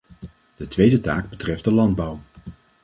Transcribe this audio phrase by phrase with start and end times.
[0.57, 2.19] De tweede taak betreft de landbouw.